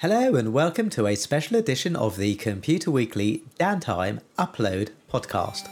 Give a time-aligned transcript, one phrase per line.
[0.00, 5.68] Hello and welcome to a special edition of the Computer Weekly Downtime Upload podcast.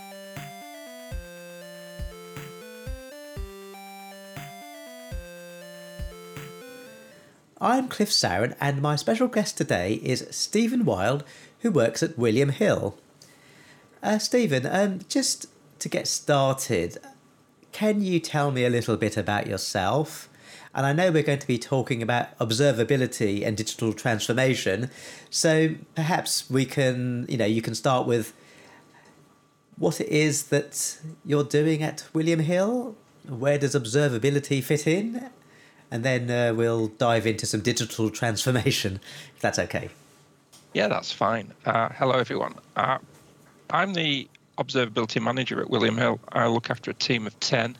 [7.58, 11.24] I'm Cliff Saran, and my special guest today is Stephen Wild,
[11.60, 12.98] who works at William Hill.
[14.02, 15.46] Uh, Stephen, um, just
[15.78, 16.98] to get started,
[17.72, 20.27] can you tell me a little bit about yourself?
[20.78, 24.90] And I know we're going to be talking about observability and digital transformation.
[25.28, 28.32] So perhaps we can, you know, you can start with
[29.76, 32.94] what it is that you're doing at William Hill.
[33.28, 35.28] Where does observability fit in?
[35.90, 39.00] And then uh, we'll dive into some digital transformation,
[39.34, 39.90] if that's okay.
[40.74, 41.54] Yeah, that's fine.
[41.66, 42.54] Uh, hello, everyone.
[42.76, 42.98] Uh,
[43.70, 46.20] I'm the observability manager at William Hill.
[46.30, 47.76] I look after a team of 10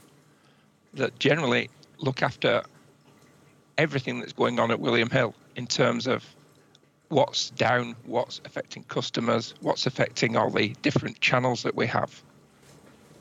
[0.94, 1.70] that generally
[2.00, 2.64] look after
[3.78, 6.24] everything that's going on at William Hill in terms of
[7.08, 12.22] what's down, what's affecting customers, what's affecting all the different channels that we have.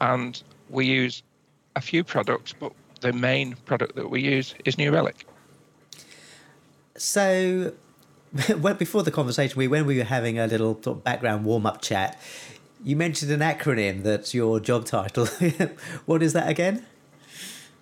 [0.02, 1.24] And we use
[1.76, 5.26] a few products, but the main product that we use is New Relic.
[6.98, 7.74] So,
[8.78, 12.20] before the conversation, we when we were having a little background warm up chat,
[12.84, 15.26] you mentioned an acronym that's your job title.
[16.06, 16.86] what is that again?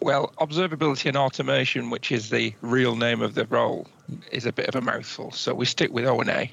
[0.01, 3.87] Well, observability and automation, which is the real name of the role,
[4.31, 5.31] is a bit of a mouthful.
[5.31, 6.51] So we stick with O&A.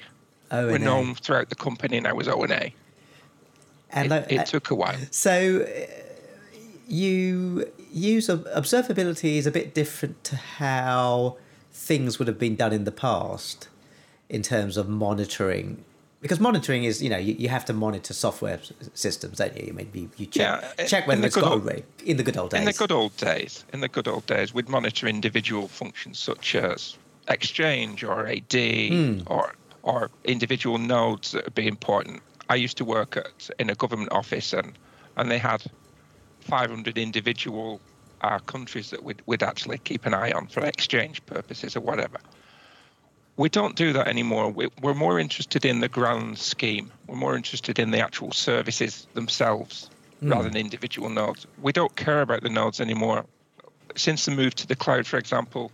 [0.51, 0.71] O&A.
[0.71, 2.73] We're known throughout the company now as O&A.
[3.91, 4.97] And it, it uh, took a while.
[5.11, 6.03] So uh,
[6.87, 11.37] you use observability is a bit different to how
[11.71, 13.67] things would have been done in the past
[14.29, 15.83] in terms of monitoring
[16.23, 18.59] because monitoring is you know you, you have to monitor software
[18.95, 19.67] systems don't you?
[19.69, 21.69] I mean you, you check, yeah, check whether it's got old,
[22.03, 24.53] in the good old days in the good old days in the good old days
[24.53, 29.21] we'd monitor individual functions such as exchange or ad mm.
[29.27, 32.21] or or individual nodes that would be important.
[32.49, 34.77] I used to work at in a government office and
[35.17, 35.61] and they had
[36.39, 37.79] 500 individual
[38.21, 42.17] uh, countries that we'd, we'd actually keep an eye on for exchange purposes or whatever
[43.37, 44.53] we don't do that anymore.
[44.81, 46.91] We're more interested in the grand scheme.
[47.07, 49.89] We're more interested in the actual services themselves
[50.21, 50.31] mm.
[50.31, 51.47] rather than individual nodes.
[51.61, 53.25] We don't care about the nodes anymore.
[53.95, 55.71] Since the move to the cloud, for example,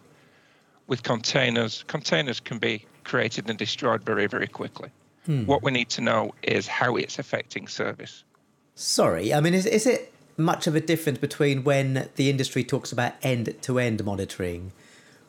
[0.87, 4.89] with containers, containers can be created and destroyed very, very quickly.
[5.25, 5.45] Hmm.
[5.45, 8.23] What we need to know is how it's affecting service.
[8.75, 12.93] Sorry, I mean, is, is it much of a difference between when the industry talks
[12.93, 14.71] about end to end monitoring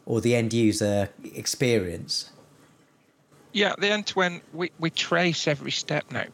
[0.06, 2.30] or the end user experience?
[3.52, 6.26] Yeah, the end to end, we, we trace every step now.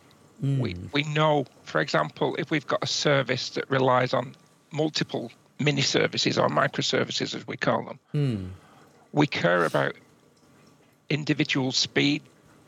[0.42, 0.58] Mm.
[0.58, 4.34] We, we know, for example, if we've got a service that relies on
[4.70, 8.48] multiple mini services or microservices, as we call them, mm.
[9.12, 9.94] we care about
[11.08, 12.22] individual speed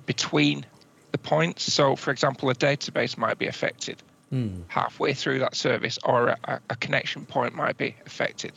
[0.07, 0.65] between
[1.13, 1.71] the points.
[1.71, 4.63] So, for example, a database might be affected mm.
[4.69, 8.53] halfway through that service, or a, a connection point might be affected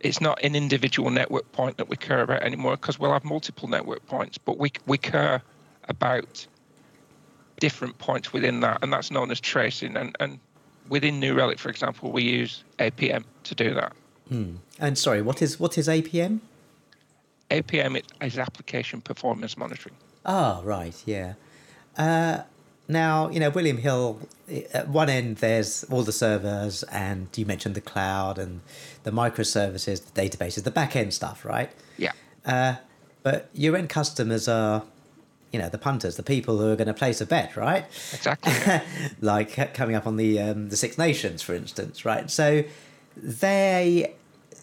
[0.00, 3.68] it's not an individual network point that we care about anymore because we'll have multiple
[3.68, 5.42] network points, but we we care
[5.88, 6.46] about
[7.60, 9.96] different points within that, and that's known as tracing.
[9.96, 10.38] And and
[10.88, 13.92] within New Relic, for example, we use APM to do that.
[14.28, 14.56] Hmm.
[14.78, 16.40] And sorry, what is what is APM?
[17.50, 19.96] APM is application performance monitoring.
[20.24, 21.34] Ah, right, yeah.
[21.96, 22.42] Uh,
[22.88, 24.18] now, you know, William Hill,
[24.72, 28.62] at one end, there's all the servers, and you mentioned the cloud and
[29.02, 31.70] the microservices, the databases, the back end stuff, right?
[31.98, 32.12] Yeah.
[32.46, 32.76] Uh,
[33.22, 34.84] but your end customers are,
[35.52, 37.84] you know, the punters, the people who are going to place a bet, right?
[38.14, 38.80] Exactly.
[39.20, 42.30] like coming up on the um, the Six Nations, for instance, right?
[42.30, 42.64] So
[43.16, 44.14] they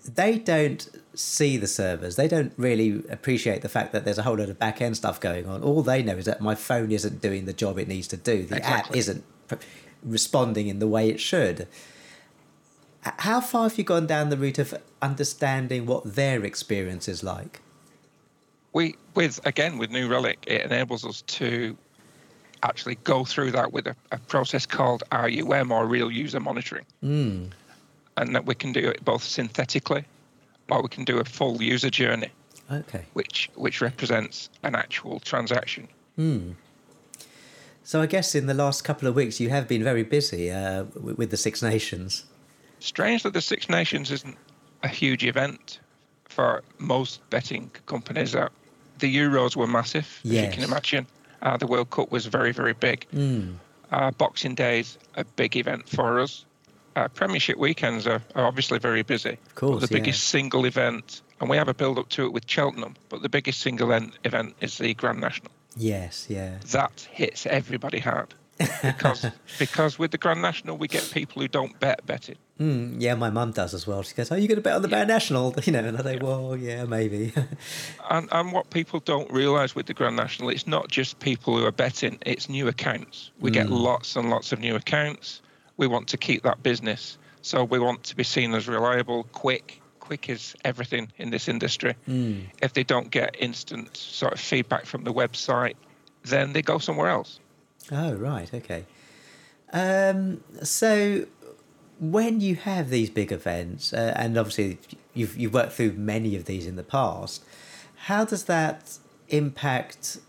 [0.04, 0.88] they don't
[1.20, 2.16] see the servers.
[2.16, 5.20] They don't really appreciate the fact that there's a whole lot of back end stuff
[5.20, 5.64] going on.
[5.64, 8.44] All they know is that my phone isn't doing the job it needs to do.
[8.44, 8.92] The exactly.
[8.92, 9.24] app isn't
[10.04, 11.68] responding in the way it should.
[13.02, 17.62] How far have you gone down the route of understanding what their experience is like?
[18.74, 21.78] We, with again with New Relic, it enables us to
[22.64, 26.86] actually go through that with a, a process called RUM or Real User Monitoring.
[27.04, 27.52] Mm
[28.18, 30.06] and that we can do it both synthetically
[30.70, 32.32] or we can do a full user journey.
[32.72, 33.06] Okay.
[33.14, 35.88] Which which represents an actual transaction.
[36.16, 36.52] Hmm.
[37.84, 40.86] So I guess in the last couple of weeks you have been very busy uh,
[40.96, 42.26] with the Six Nations.
[42.80, 44.38] Strangely, the Six Nations isn't
[44.82, 45.80] a huge event
[46.26, 48.36] for most betting companies.
[48.36, 48.50] Uh,
[49.00, 50.38] the Euros were massive, yes.
[50.38, 51.08] as you can imagine.
[51.42, 53.06] Uh, the World Cup was very, very big.
[53.14, 53.56] Mm.
[53.92, 56.46] Uh, Boxing Day is a big event for us
[56.96, 59.38] uh, Premiership weekends are, are, obviously very busy.
[59.48, 60.40] Of course, the biggest yeah.
[60.40, 63.60] single event and we have a build up to it with Cheltenham, but the biggest
[63.60, 65.52] single event is the Grand National.
[65.76, 66.60] Yes, yeah.
[66.72, 69.26] That hits everybody hard because
[69.60, 72.38] because with the Grand National we get people who don't bet bet it.
[72.58, 74.02] Mm, yeah, my mum does as well.
[74.02, 74.96] She goes, "Are you going to bet on the yeah.
[74.96, 77.34] Grand National?" You know, and I say, "Well, yeah, maybe."
[78.10, 81.66] and and what people don't realise with the Grand National, it's not just people who
[81.66, 83.32] are betting; it's new accounts.
[83.42, 83.56] We mm.
[83.56, 85.42] get lots and lots of new accounts.
[85.78, 89.82] We want to keep that business, so we want to be seen as reliable, quick.
[90.00, 91.96] Quick is everything in this industry.
[92.08, 92.44] Mm.
[92.62, 95.76] If they don't get instant sort of feedback from the website,
[96.24, 97.40] then they go somewhere else.
[97.92, 98.86] Oh right, okay.
[99.74, 101.26] Um, so
[102.00, 104.80] when you have these big events, uh, and obviously
[105.14, 107.44] you've you've worked through many of these in the past,
[107.96, 108.98] how does that
[109.30, 110.20] impact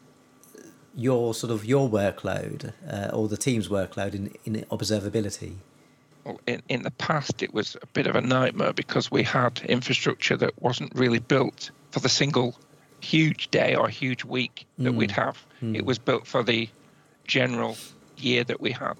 [0.97, 5.57] your sort of your workload uh, or the team's workload in, in observability?
[6.25, 9.61] Well, in, in the past, it was a bit of a nightmare because we had
[9.69, 12.59] infrastructure that wasn't really built for the single
[13.01, 14.97] huge day or huge week that mm.
[14.97, 15.45] we'd have.
[15.63, 15.77] Mm.
[15.77, 16.69] It was built for the
[17.27, 17.77] general
[18.17, 18.97] year that we had.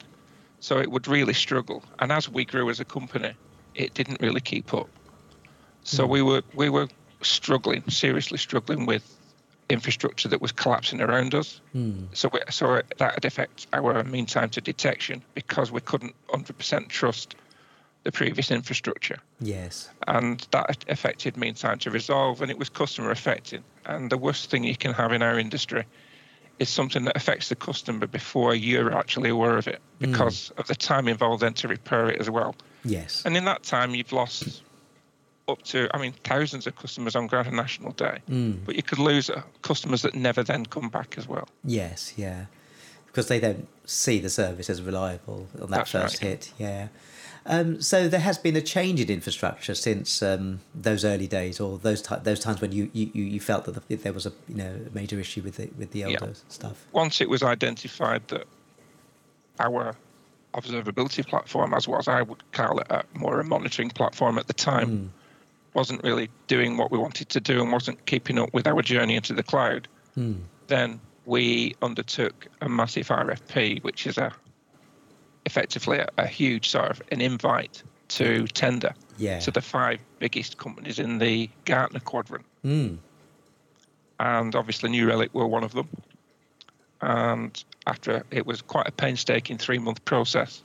[0.61, 1.83] So it would really struggle.
[1.99, 3.33] And as we grew as a company,
[3.75, 4.89] it didn't really keep up.
[5.83, 6.11] So mm.
[6.11, 6.89] we were we were
[7.23, 9.16] struggling, seriously struggling with
[9.69, 11.61] infrastructure that was collapsing around us.
[11.75, 12.07] Mm.
[12.13, 16.89] So we, so that would affect our mean time to detection because we couldn't 100%
[16.89, 17.37] trust
[18.05, 19.19] the previous infrastructure.
[19.41, 19.91] Yes.
[20.07, 23.65] And that affected mean time to resolve, and it was customer affecting.
[23.85, 25.85] And the worst thing you can have in our industry
[26.61, 30.11] is something that affects the customer before you're actually aware of it hmm.
[30.11, 30.61] because mm.
[30.61, 32.55] of the time involved then to repair it as well.
[32.85, 33.23] Yes.
[33.27, 34.63] And in that time, you've lost
[35.49, 38.59] up to, I mean, thousands of customers on Grand National Day, mm.
[38.65, 41.49] but you could lose uh, customers that never then come back as well.
[41.65, 42.47] Yes, yeah.
[43.07, 46.31] Because they don't see the service as reliable on that That's first right.
[46.31, 46.89] hit, yeah.
[47.49, 51.79] Um, so there has been a change in infrastructure since um, those early days, or
[51.79, 54.57] those t- those times when you, you, you felt that the, there was a you
[54.57, 56.33] know a major issue with the with the elder yeah.
[56.49, 56.85] stuff.
[56.93, 58.47] Once it was identified that
[59.61, 59.95] our
[60.55, 64.55] observability platform, as was I would call it, a more a monitoring platform at the
[64.55, 65.09] time, mm.
[65.77, 69.15] Wasn't really doing what we wanted to do and wasn't keeping up with our journey
[69.15, 69.87] into the cloud,
[70.17, 70.41] mm.
[70.67, 74.33] then we undertook a massive RFP, which is a
[75.45, 79.39] effectively a, a huge sort of an invite to tender yeah.
[79.39, 82.47] to the five biggest companies in the Gartner quadrant.
[82.65, 82.99] Mm.
[84.19, 85.89] And obviously, New Relic were one of them.
[87.03, 90.63] And after it was quite a painstaking three month process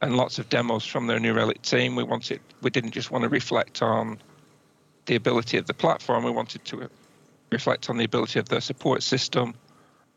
[0.00, 3.22] and lots of demos from their New Relic team, we wanted we didn't just want
[3.22, 4.18] to reflect on
[5.06, 6.88] the ability of the platform, we wanted to
[7.50, 9.54] reflect on the ability of the support system,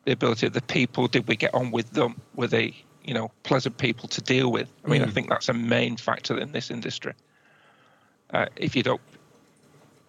[0.05, 1.07] the ability of the people.
[1.07, 2.19] Did we get on with them?
[2.35, 4.69] Were they you know pleasant people to deal with.
[4.85, 5.07] I mean, mm.
[5.07, 7.13] I think that's a main factor in this industry.
[8.31, 9.01] Uh, if you don't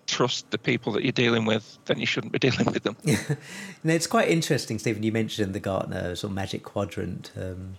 [0.07, 2.97] trust the people that you're dealing with, then you shouldn't be dealing with them.
[3.85, 5.03] now, it's quite interesting, Stephen.
[5.03, 7.33] You mentioned the Gartner sort of Magic Quadrant.
[7.37, 7.77] Um,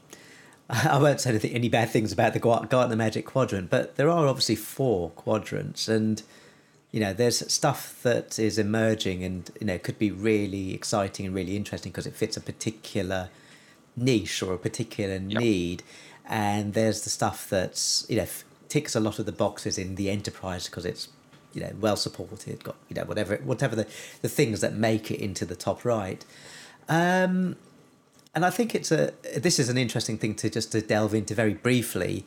[0.69, 4.27] I won't say anything, any bad things about the Gartner Magic Quadrant, but there are
[4.27, 6.21] obviously four quadrants, and
[6.91, 11.35] you know, there's stuff that is emerging, and you know, could be really exciting and
[11.35, 13.29] really interesting because it fits a particular
[13.95, 15.41] niche or a particular yep.
[15.41, 15.83] need,
[16.25, 18.27] and there's the stuff that's you know
[18.69, 21.09] ticks a lot of the boxes in the enterprise because it's
[21.53, 23.87] you know well supported, got you know whatever whatever the
[24.21, 26.23] the things that make it into the top right.
[26.87, 27.55] Um,
[28.35, 31.35] and I think it's a this is an interesting thing to just to delve into
[31.35, 32.25] very briefly,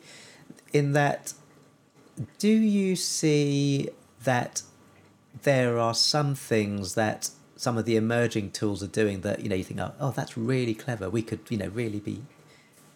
[0.73, 1.33] in that,
[2.39, 3.89] do you see
[4.23, 4.61] that
[5.43, 9.55] there are some things that some of the emerging tools are doing that you know
[9.55, 11.09] you think oh, oh that's really clever.
[11.09, 12.23] We could you know really be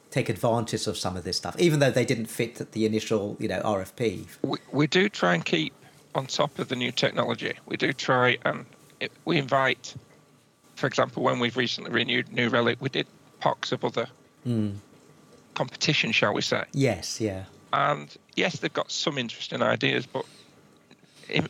[0.10, 3.48] take advantage of some of this stuff even though they didn't fit the initial you
[3.48, 5.74] know rfp we, we do try and keep
[6.15, 7.53] on top of the new technology.
[7.65, 8.65] We do try and
[9.00, 9.96] it, we invite
[10.82, 13.08] for example when we've recently renewed New Relic we did
[13.42, 14.08] POCs of other
[14.46, 14.76] mm.
[15.54, 20.26] competition shall we say yes yeah and yes they've got some interesting ideas but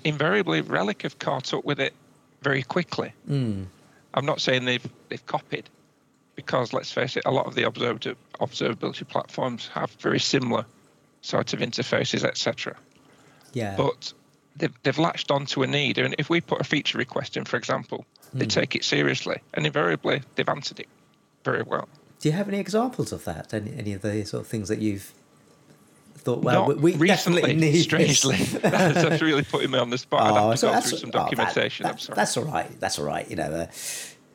[0.04, 1.94] invariably relic have caught up with it
[2.42, 3.14] very quickly.
[3.30, 3.66] Mm.
[4.14, 5.70] I'm not saying they've they've copied,
[6.36, 10.66] because let's face it, a lot of the observability platforms have very similar
[11.22, 12.76] sort of interfaces, etc.
[13.54, 13.76] Yeah.
[13.78, 14.14] But
[14.56, 17.58] they've, they've latched onto a need, and if we put a feature request in, for
[17.58, 18.50] example, they mm.
[18.50, 20.88] take it seriously, and invariably they've answered it
[21.44, 21.88] very well.
[22.20, 23.54] Do you have any examples of that?
[23.54, 25.12] Any, any of the sort of things that you've
[26.22, 28.38] thought, well, Not we recently, definitely need strangely.
[28.38, 28.62] that's,
[29.02, 30.32] that's, really putting me on the spot.
[30.32, 31.86] Oh, I'd have to so go through some documentation.
[31.86, 32.80] Oh, that, that, that's all right.
[32.80, 33.30] That's all right.
[33.30, 33.68] You know, uh,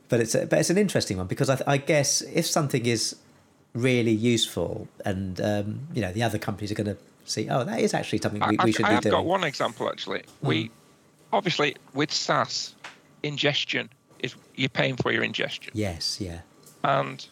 [0.08, 3.16] but it's a, but it's an interesting one because I, I guess if something is
[3.72, 7.80] really useful, and um, you know, the other companies are going to see, oh, that
[7.80, 9.12] is actually something we, I, we should I, be have doing.
[9.12, 10.20] got one example actually.
[10.20, 10.24] Mm.
[10.42, 10.70] We
[11.32, 12.74] obviously with SaaS,
[13.26, 13.88] ingestion
[14.20, 15.72] is you're paying for your ingestion.
[15.74, 16.40] Yes, yeah.
[16.84, 17.26] And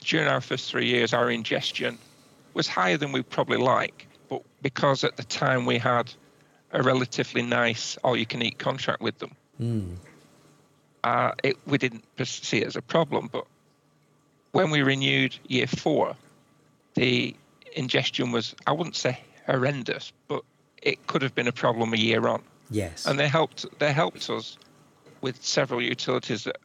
[0.00, 1.98] during our first three years, our ingestion
[2.54, 6.12] was higher than we'd probably like, but because at the time we had
[6.72, 9.96] a relatively nice all-you-can-eat contract with them, Mm.
[11.04, 13.28] uh, it, we didn't see it as a problem.
[13.30, 13.44] But
[14.52, 16.16] when we renewed year four,
[16.94, 17.36] the
[17.76, 20.42] ingestion was, I wouldn't say horrendous, but
[20.82, 22.42] it could have been a problem a year on.
[22.70, 23.04] Yes.
[23.06, 24.56] And they helped they helped us
[25.22, 26.56] with several utilities that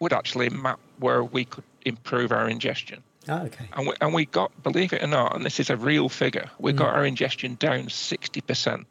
[0.00, 3.02] would actually map where we could improve our ingestion.
[3.28, 3.66] oh, okay.
[3.72, 6.50] And we, and we got, believe it or not, and this is a real figure,
[6.58, 6.78] we Hmm.
[6.78, 8.84] got our ingestion down 60%.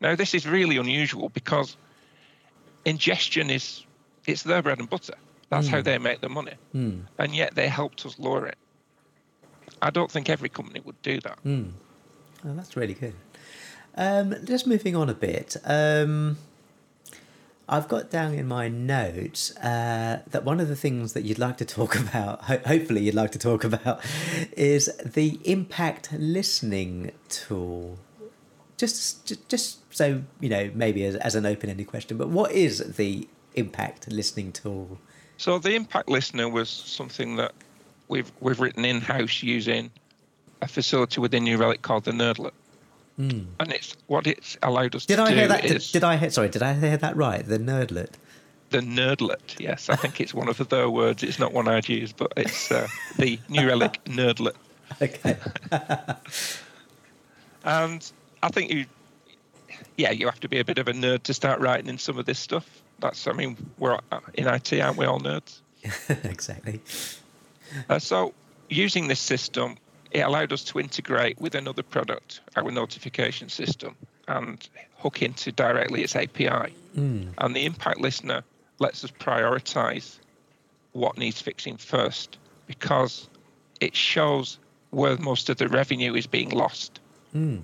[0.00, 1.76] Now, this is really unusual because
[2.84, 3.84] ingestion is
[4.26, 5.14] it's their bread and butter.
[5.50, 5.84] That's how Mm.
[5.84, 6.54] they make their money.
[6.74, 7.02] Mm.
[7.18, 8.56] And yet they helped us lower it.
[9.82, 11.38] I don't think every company would do that.
[11.44, 11.72] Mm.
[12.46, 13.14] Oh, that's really good.
[13.96, 15.56] Um, just moving on a bit.
[15.64, 16.38] Um,
[17.70, 21.56] I've got down in my notes uh, that one of the things that you'd like
[21.58, 24.04] to talk about, ho- hopefully you'd like to talk about,
[24.56, 27.98] is the impact listening tool.
[28.76, 33.28] Just, just, so you know, maybe as, as an open-ended question, but what is the
[33.54, 34.98] impact listening tool?
[35.36, 37.52] So the impact listener was something that
[38.08, 39.90] we've we've written in house using
[40.60, 42.52] a facility within New Relic called the Nerdlet.
[43.20, 43.46] Mm.
[43.60, 45.62] And it's what it's allowed us Did to I do hear that?
[45.62, 46.30] Did, did I hear?
[46.30, 47.44] Sorry, did I hear that right?
[47.46, 48.12] The nerdlet.
[48.70, 49.58] the Nerdlet.
[49.58, 51.22] Yes, I think it's one of the words.
[51.22, 52.86] It's not one I'd use, but it's uh,
[53.18, 54.54] the New Relic Nerdlet.
[55.02, 55.36] Okay.
[57.64, 58.10] And
[58.42, 58.86] I think you,
[59.96, 62.18] yeah, you have to be a bit of a nerd to start writing in some
[62.18, 62.66] of this stuff.
[63.00, 65.60] That's, I mean, we're uh, in IT, aren't we all nerds?
[66.24, 66.80] exactly.
[67.88, 68.32] Uh, so
[68.68, 69.76] using this system,
[70.10, 73.94] it allowed us to integrate with another product, our notification system,
[74.28, 76.74] and hook into directly its API.
[76.96, 77.28] Mm.
[77.38, 78.42] And the impact listener
[78.78, 80.18] lets us prioritize
[80.92, 83.28] what needs fixing first because
[83.80, 84.58] it shows
[84.90, 87.00] where most of the revenue is being lost.
[87.34, 87.62] Mm.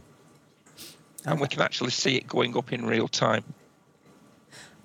[1.25, 3.45] And we can actually see it going up in real time.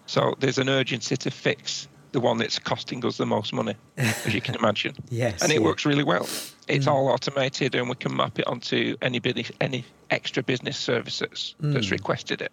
[0.07, 4.33] So there's an urgency to fix the one that's costing us the most money, as
[4.33, 4.93] you can imagine.
[5.09, 5.41] Yes.
[5.41, 5.65] and it yeah.
[5.65, 6.27] works really well.
[6.67, 6.91] It's Mm.
[6.91, 11.87] all automated, and we can map it onto any business, any extra business services that's
[11.87, 11.91] Mm.
[11.91, 12.51] requested it.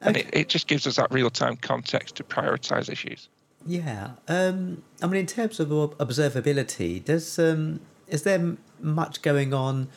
[0.00, 3.28] And it, it just gives us that real time context to prioritize issues.
[3.66, 4.10] Yeah.
[4.28, 9.88] Um, I mean, in terms of observability, does um, is there much going on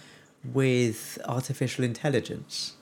[0.43, 2.73] with artificial intelligence?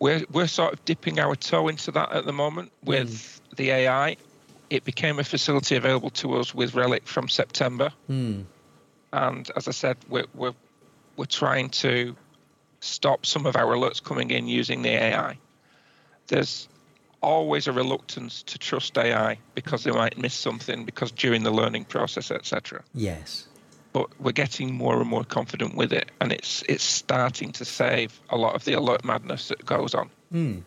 [0.00, 4.16] We're, we're sort of dipping our toe into that at the moment with the AI.
[4.70, 7.90] It became a facility available to us with Relic from September.
[8.06, 8.42] Hmm.
[9.12, 10.54] And as I said, we're, we're,
[11.16, 12.14] we're trying to
[12.80, 15.38] stop some of our alerts coming in using the AI.
[16.26, 16.68] There's
[17.20, 21.84] always a reluctance to trust AI because they might miss something because during the learning
[21.84, 22.82] process, etc.
[22.94, 23.46] Yes.
[23.92, 28.20] But we're getting more and more confident with it, and it's it's starting to save
[28.28, 30.10] a lot of the alert madness that goes on.
[30.30, 30.58] Hmm.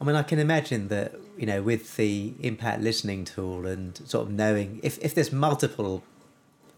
[0.00, 4.26] I mean, I can imagine that you know with the impact listening tool and sort
[4.26, 6.02] of knowing if if there's multiple.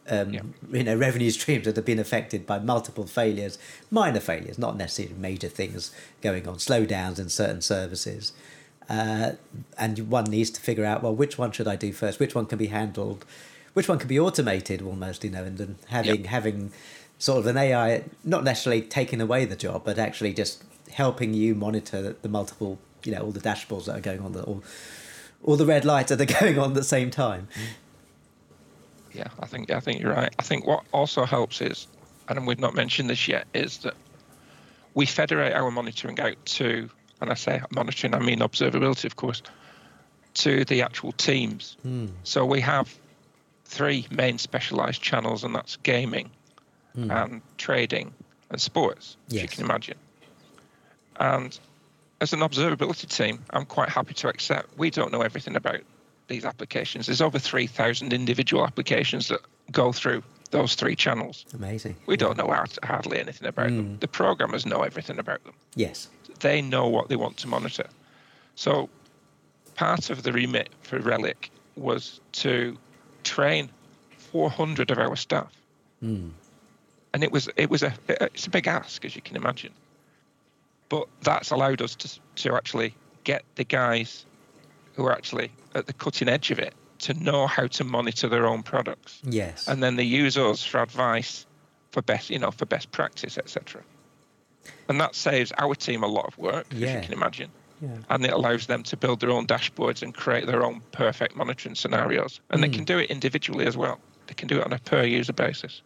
[0.09, 0.43] Um, Yeah.
[0.73, 3.57] You know, revenue streams that have been affected by multiple failures,
[3.89, 8.33] minor failures, not necessarily major things going on, slowdowns in certain services,
[8.91, 9.33] uh,
[9.79, 12.47] and one needs to figure out well which one should I do first, which one
[12.47, 13.25] can be handled,
[13.75, 16.73] which one can be automated almost, you know, and then having having
[17.19, 21.55] sort of an AI not necessarily taking away the job, but actually just helping you
[21.55, 24.63] monitor the multiple, you know, all the dashboards that are going on, the, all,
[25.43, 27.49] all the red lights that are going on at the same time.
[29.13, 30.35] Yeah, I think I think you're right.
[30.39, 31.87] I think what also helps is,
[32.29, 33.95] and we've not mentioned this yet, is that
[34.95, 36.89] we federate our monitoring out to,
[37.21, 39.43] and I say monitoring, I mean observability, of course,
[40.35, 41.77] to the actual teams.
[41.83, 42.07] Hmm.
[42.25, 42.95] So we have
[43.67, 46.31] three main specialized channels, and that's gaming,
[46.95, 47.11] Hmm.
[47.11, 48.13] and trading,
[48.51, 49.97] and sports, as you can imagine.
[51.21, 51.59] And
[52.23, 55.81] as an observability team, I'm quite happy to accept we don't know everything about
[56.29, 57.07] these applications.
[57.07, 59.41] There's over 3,000 individual applications that
[59.73, 61.45] go through those three channels.
[61.53, 61.97] Amazing.
[62.07, 62.47] We don't know
[62.85, 63.97] hardly anything about them.
[63.97, 64.01] Mm.
[64.01, 65.55] The programmers know everything about them.
[65.75, 66.09] Yes.
[66.39, 67.89] They know what they want to monitor.
[68.55, 68.89] So
[69.75, 72.79] part of the remit for Relic was to
[73.25, 73.69] train
[74.17, 75.53] 400 of our staff
[76.01, 76.31] Hmm.
[77.15, 79.73] and it was it was a it's a big ask as you can imagine
[80.93, 82.09] but that's allowed us to
[82.45, 82.95] to actually
[83.25, 84.27] get the guys
[84.95, 88.47] who are actually at the cutting edge of it to know how to monitor their
[88.47, 89.69] own products Yes.
[89.69, 91.47] and then they use us for advice
[91.93, 93.83] for best you know for best practice etc
[94.89, 96.87] And that saves our team a lot of work, Yeah.
[96.87, 97.51] as you can imagine.
[97.81, 97.89] Yeah.
[98.13, 101.75] And it allows them to build their own dashboards and create their own perfect monitoring
[101.83, 102.41] scenarios.
[102.51, 102.75] And they Hmm.
[102.79, 103.99] can do it individually as well.
[104.29, 105.83] They can do it on a per user basis.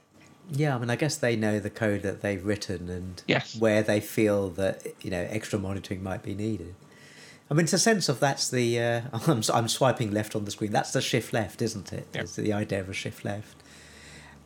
[0.51, 3.57] Yeah, I mean, I guess they know the code that they've written and Yes.
[3.57, 6.75] where they feel that you know extra monitoring might be needed.
[7.51, 8.79] I mean, it's a sense of that's the.
[8.81, 10.73] Uh, I'm I'm swiping left on the screen.
[10.73, 12.07] That's the shift left, isn't it?
[12.15, 12.23] Yeah.
[12.23, 13.57] It's the idea of a shift left.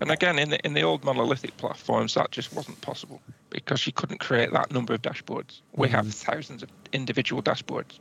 [0.00, 3.92] And again, in the in the old monolithic platforms, that just wasn't possible because you
[3.92, 5.60] couldn't create that number of dashboards.
[5.74, 5.96] We Mm-hmm.
[5.96, 7.98] have thousands of individual dashboards.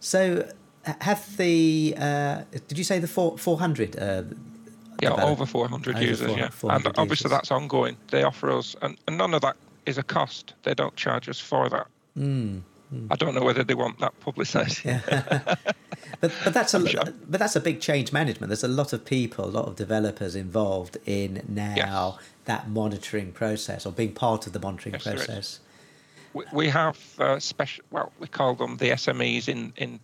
[0.00, 0.48] So,
[1.00, 1.94] have the?
[1.98, 3.98] Uh, did you say the four four hundred?
[3.98, 4.22] Uh,
[5.02, 6.26] Yeah, develop- over 400 Over users.
[6.26, 7.30] 400 yeah, 400 and obviously users.
[7.30, 7.96] that's ongoing.
[8.10, 10.54] They offer us, and, and none of that is a cost.
[10.62, 11.86] They don't charge us for that.
[12.18, 12.62] Mm,
[13.10, 14.84] I don't know whether they want that publicised.
[14.84, 15.54] Yeah.
[16.20, 17.02] But but that's a sure.
[17.28, 18.48] but that's a big change management.
[18.48, 23.84] There's a lot of people, a lot of developers involved in now that monitoring process
[23.84, 25.60] or being part of the monitoring Yes, process.
[26.32, 27.84] We, we have uh, special.
[27.90, 30.00] Well, we call them the SMEs in in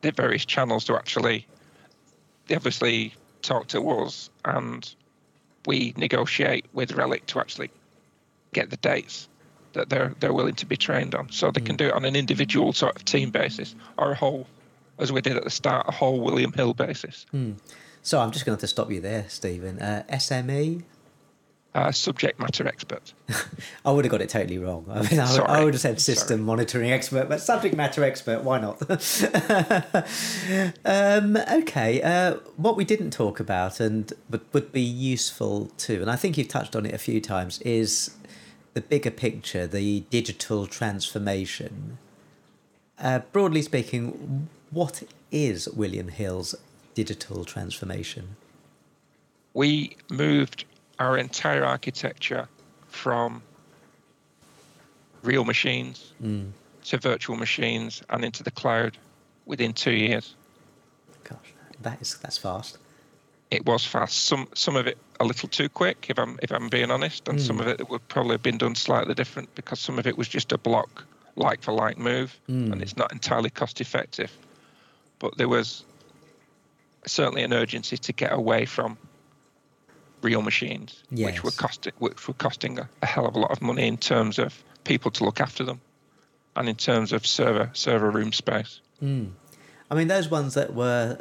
[0.00, 1.46] the various channels to actually.
[2.48, 4.94] They obviously talk to us, and
[5.66, 7.70] we negotiate with Relic to actually
[8.52, 9.28] get the dates
[9.72, 12.16] that they're they're willing to be trained on, so they can do it on an
[12.16, 14.46] individual sort of team basis or a whole,
[14.98, 17.26] as we did at the start, a whole William Hill basis.
[18.02, 19.78] So I'm just going to to stop you there, Stephen.
[19.78, 20.82] Uh, SME.
[21.74, 23.14] Uh, subject matter expert.
[23.84, 24.84] I would have got it totally wrong.
[24.90, 26.40] I mean, I, would- I would have said system Sorry.
[26.40, 28.78] monitoring expert, but subject matter expert, why not?
[30.84, 36.10] um, okay, uh, what we didn't talk about and would, would be useful too, and
[36.10, 38.14] I think you've touched on it a few times, is
[38.74, 41.96] the bigger picture, the digital transformation.
[42.98, 46.54] Uh, broadly speaking, what is William Hill's
[46.94, 48.36] digital transformation?
[49.54, 50.64] we moved
[50.98, 52.48] our entire architecture
[52.88, 53.42] from
[55.22, 56.46] real machines hmm.
[56.84, 58.98] to virtual machines and into the cloud
[59.46, 60.34] within two years.
[61.24, 62.78] Gosh, that is that's fast.
[63.50, 64.24] It was fast.
[64.24, 67.40] Some some of it a little too quick, if I'm if I'm being honest, and
[67.40, 67.62] some hmm.
[67.62, 70.52] of it would probably have been done slightly different because some of it was just
[70.52, 71.04] a block
[71.36, 72.72] like for like move, hmm.
[72.72, 74.36] and it's not entirely cost effective.
[75.18, 75.84] But there was
[77.06, 78.96] certainly an urgency to get away from
[80.22, 83.60] real machines, which were costing which were costing a, a hell of a lot of
[83.62, 85.80] money in terms of people to look after them,
[86.56, 88.80] and in terms of server server room space.
[89.00, 89.26] Hmm.
[89.90, 91.18] I mean, those ones that were,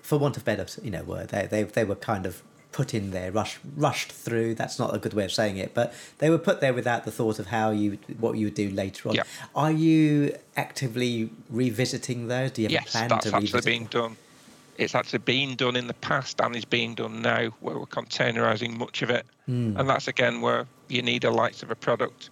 [0.00, 3.10] for want of better, you know, were they, they, they were kind of put in
[3.10, 4.54] there, rushed, rushed through.
[4.54, 7.10] That's not a good way of saying it, but they were put there without the
[7.10, 9.14] thought of how you, what you would do later on.
[9.16, 9.24] Yeah.
[9.56, 12.52] Are you actively revisiting those?
[12.52, 13.64] Do you have a Yes, plan that's to actually revisit?
[13.66, 14.16] being done.
[14.78, 18.76] It's actually been done in the past and is being done now, where we're containerizing
[18.78, 19.76] much of it, Hmm.
[19.76, 22.30] and that's again where you need a likes of a product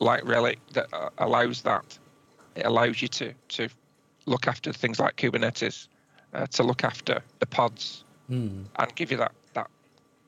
[0.00, 1.98] like Relic that uh, allows that.
[2.56, 3.68] It allows you to to
[4.26, 5.88] look after things like Kubernetes,
[6.34, 8.64] uh, to look after the pods, Hmm.
[8.76, 9.68] and give you that that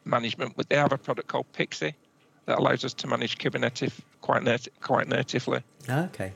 [0.05, 0.57] management.
[0.57, 1.95] But they have a product called Pixie
[2.47, 5.63] that allows us to manage Kubernetes quite nat- quite natively.
[5.89, 6.33] Okay.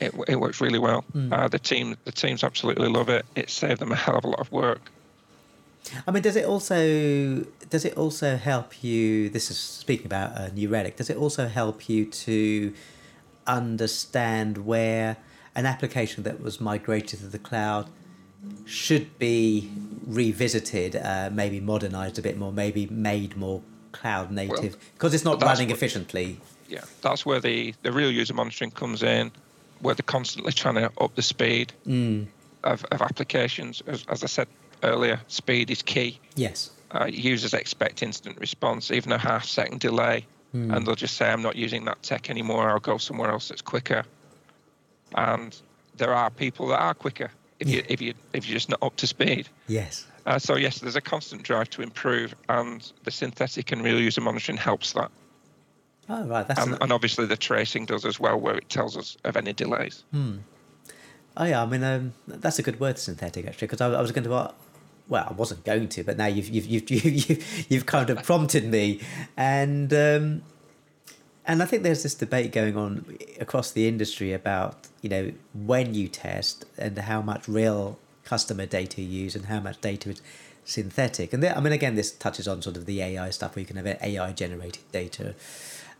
[0.00, 1.02] It, it works really well.
[1.12, 1.32] Hmm.
[1.32, 3.26] Uh, the team the teams absolutely love it.
[3.34, 4.90] It saved them a hell of a lot of work.
[6.06, 9.28] I mean, does it also does it also help you?
[9.28, 10.96] This is speaking about a New Relic.
[10.96, 12.72] Does it also help you to
[13.46, 15.16] understand where
[15.54, 17.88] an application that was migrated to the cloud
[18.64, 19.70] should be
[20.06, 23.60] revisited, uh, maybe modernized a bit more, maybe made more
[23.92, 26.40] cloud native because it's not running what- efficiently.
[26.68, 29.32] Yeah, that's where the, the real user monitoring comes in,
[29.80, 31.72] where they're constantly trying to up the speed
[32.64, 33.82] of, of applications.
[33.86, 34.48] As, as I said
[34.82, 36.18] earlier, speed is key.
[36.36, 36.70] Yes.
[36.90, 41.42] Uh, users expect instant response, even a half second delay, and they'll just say, I'm
[41.42, 44.04] not using that tech anymore, I'll go somewhere else that's quicker.
[45.14, 45.56] And
[45.96, 48.96] there are people that are quicker if, you, if, you, if you're just not up
[48.96, 49.48] to speed.
[49.68, 50.06] Yes.
[50.26, 54.20] Uh, so yes, there's a constant drive to improve, and the synthetic and real user
[54.20, 55.10] monitoring helps that.
[56.12, 58.96] Oh right, that's And, an- and obviously the tracing does as well, where it tells
[58.96, 60.02] us of any delays.
[60.12, 64.10] Oh yeah, I mean um, that's a good word, synthetic, actually, because I, I was
[64.12, 64.34] going to.
[64.34, 64.52] Uh,
[65.08, 68.64] well, I wasn't going to, but now you've you've you've you've, you've kind of prompted
[68.64, 69.00] me,
[69.36, 70.42] and um,
[71.46, 75.94] and I think there's this debate going on across the industry about you know when
[75.94, 80.20] you test and how much real customer data you use and how much data is
[80.64, 81.32] synthetic.
[81.32, 83.66] And there, I mean, again, this touches on sort of the AI stuff where you
[83.66, 85.34] can have AI generated data.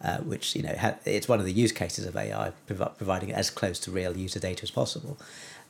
[0.02, 3.32] Uh, which you know ha- it's one of the use cases of AI, provi- providing
[3.34, 5.18] as close to real user data as possible.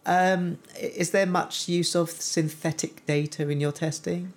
[0.06, 4.32] Um, is there much use of synthetic data in your testing?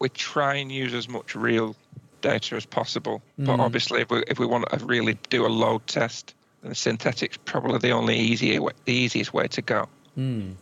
[0.00, 1.76] We try and use as much real
[2.22, 3.22] data as possible.
[3.38, 3.60] But Mm.
[3.60, 7.78] obviously, if we, if we want to really do a load test, then synthetic's probably
[7.78, 9.88] the only easier way, the easiest way to go.
[10.18, 10.54] Mm.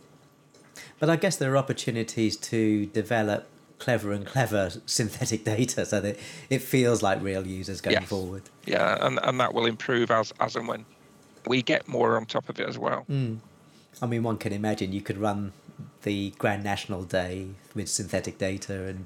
[0.99, 3.47] But I guess there are opportunities to develop
[3.79, 6.17] clever and clever synthetic data so that
[6.49, 8.09] it feels like real users going Yes.
[8.09, 8.43] forward.
[8.65, 10.85] Yeah, and, and that will improve as as and when
[11.47, 13.05] we get more on top of it as well.
[13.09, 13.39] Mm.
[14.01, 15.51] I mean, one can imagine you could run
[16.03, 19.05] the Grand National Day with synthetic data and.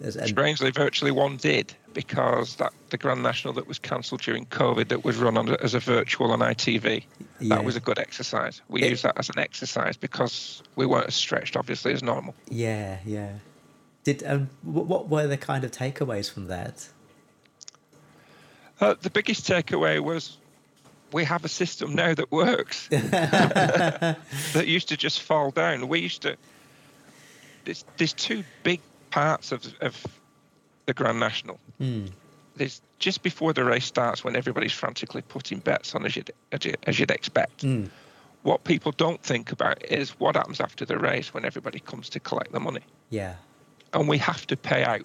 [0.00, 4.88] and Strangely, virtually one did because that the Grand National that was cancelled during COVID
[4.88, 7.04] that was run on, as a virtual on ITV.
[7.40, 7.56] Yeah.
[7.56, 8.62] That was a good exercise.
[8.68, 12.34] We It- used that as an exercise because we weren't as stretched, obviously, as normal.
[12.48, 13.32] Yeah, yeah.
[14.04, 16.88] Did um, wh- what were the kind of takeaways from that?
[18.80, 20.38] Uh, the biggest takeaway was
[21.12, 24.16] we have a system now that works that
[24.64, 25.88] used to just fall down.
[25.88, 26.36] We used to.
[27.64, 30.04] There's, there's two big parts of, of
[30.86, 31.60] the Grand National.
[31.78, 32.06] Hmm.
[32.56, 36.64] There's just before the race starts when everybody's frantically putting bets on as you'd, as,
[36.64, 37.62] you, as you'd expect.
[37.62, 37.88] Mm.
[38.42, 42.20] What people don't think about is what happens after the race when everybody comes to
[42.20, 42.82] collect the money.
[43.10, 43.34] Yeah.
[43.92, 45.02] And we have to pay out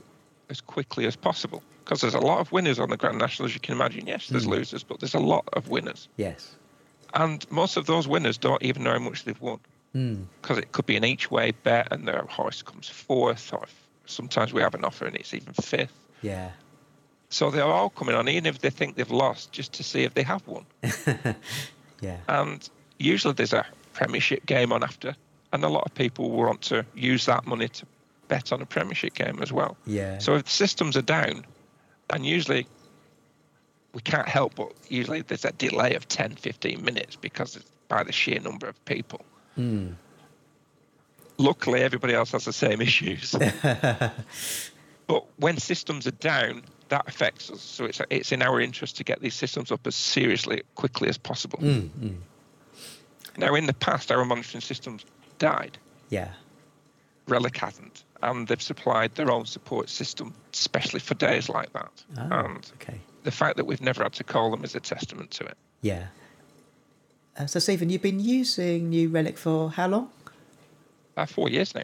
[0.49, 3.53] as quickly as possible because there's a lot of winners on the Grand National, as
[3.53, 4.07] you can imagine.
[4.07, 4.49] Yes, there's Mm.
[4.51, 6.07] losers, but there's a lot of winners.
[6.17, 6.55] Yes.
[7.13, 9.59] And most of those winners don't even know how much they've won
[9.95, 10.25] Mm.
[10.41, 13.65] because it could be an each way bet and their horse comes fourth, or
[14.05, 15.93] sometimes we have an offer and it's even fifth.
[16.21, 16.51] Yeah.
[17.29, 20.13] So they're all coming on, even if they think they've lost, just to see if
[20.13, 20.65] they have won.
[22.01, 22.17] yeah.
[22.27, 22.67] And
[22.99, 25.15] usually there's a Premiership game on after,
[25.51, 27.85] and a lot of people want to use that money to
[28.27, 29.77] bet on a Premiership game as well.
[29.85, 30.19] Yeah.
[30.19, 31.45] So if the systems are down,
[32.09, 32.67] and usually
[33.93, 38.03] we can't help but usually there's a delay of 10, 15 minutes because it's by
[38.03, 39.21] the sheer number of people.
[39.57, 39.95] Mm.
[41.37, 43.31] Luckily, everybody else has the same issues.
[45.07, 47.61] but when systems are down, that affects us.
[47.61, 51.17] So it's it's in our interest to get these systems up as seriously, quickly as
[51.17, 51.59] possible.
[51.59, 52.15] Mm, mm.
[53.37, 55.05] Now, in the past, our monitoring systems
[55.37, 55.77] died.
[56.09, 56.29] Yeah.
[57.27, 61.91] Relic hasn't, and they've supplied their own support system, especially for days like that.
[62.17, 62.99] Oh, And okay.
[63.23, 65.57] the fact that we've never had to call them is a testament to it.
[65.81, 66.07] Yeah.
[67.37, 70.09] Uh, so, Stephen, you've been using New Relic for how long?
[71.15, 71.81] Uh, four years now.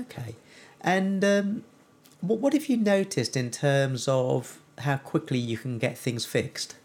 [0.00, 0.34] Okay.
[0.80, 1.64] And um,
[2.20, 6.76] what, what have you noticed in terms of how quickly you can get things fixed?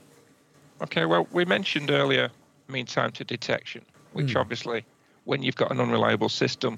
[0.81, 2.29] Okay, well, we mentioned earlier
[2.67, 4.39] mean time to detection, which Hmm.
[4.39, 4.83] obviously,
[5.25, 6.77] when you've got an unreliable system,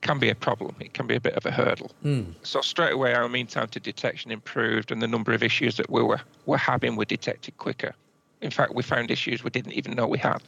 [0.00, 0.74] can be a problem.
[0.80, 1.90] It can be a bit of a hurdle.
[2.04, 2.34] Mm.
[2.42, 5.90] So straight away, our mean time to detection improved, and the number of issues that
[5.90, 7.94] we were were having were detected quicker.
[8.40, 10.40] In fact, we found issues we didn't even know we had,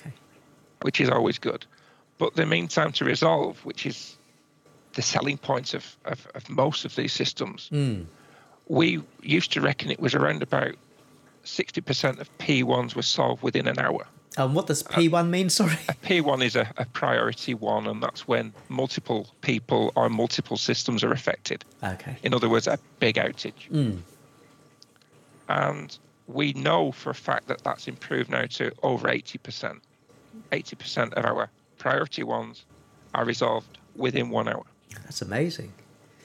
[0.00, 0.12] Okay.
[0.82, 1.64] which is always good.
[2.18, 4.16] But the mean time to resolve, which is
[4.94, 8.04] the selling point of, of, of most of these systems, Mm.
[8.68, 10.74] we used to reckon it was around about
[11.44, 14.06] 60% of P1s were solved within an hour.
[14.38, 15.50] And what does P1 mean?
[15.60, 15.76] Sorry.
[15.88, 21.02] A P1 is a, a priority one, and that's when multiple people or multiple systems
[21.02, 21.64] are affected.
[21.82, 22.16] Okay.
[22.22, 23.68] In other words, a big outage.
[23.70, 23.98] Mm.
[25.48, 25.98] And
[26.28, 29.80] we know for a fact that that's improved now to over 80%.
[30.52, 32.64] 80% of our priority ones
[33.14, 34.64] are resolved within one hour.
[35.04, 35.72] That's amazing.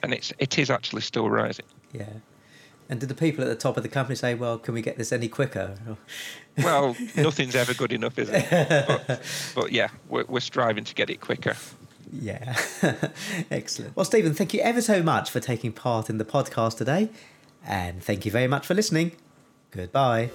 [0.02, 1.66] And it's, it is actually still rising.
[1.92, 2.06] Yeah.
[2.88, 4.98] And did the people at the top of the company say, well, can we get
[4.98, 5.76] this any quicker?
[6.58, 8.46] Well, nothing's ever good enough, is it?
[9.06, 9.22] But,
[9.54, 11.56] but yeah, we're, we're striving to get it quicker.
[12.12, 12.56] Yeah.
[13.50, 13.96] Excellent.
[13.96, 17.08] Well, Stephen, thank you ever so much for taking part in the podcast today.
[17.66, 19.12] And thank you very much for listening.
[19.70, 20.30] Goodbye.